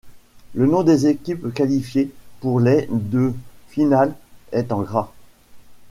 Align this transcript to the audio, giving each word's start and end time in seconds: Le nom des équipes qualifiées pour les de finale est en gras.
Le 0.55 0.65
nom 0.65 0.81
des 0.81 1.05
équipes 1.05 1.53
qualifiées 1.53 2.11
pour 2.39 2.59
les 2.59 2.87
de 2.89 3.35
finale 3.69 4.15
est 4.51 4.71
en 4.71 4.81
gras. 4.81 5.11